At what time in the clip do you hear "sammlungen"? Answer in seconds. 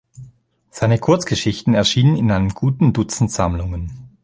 3.31-4.17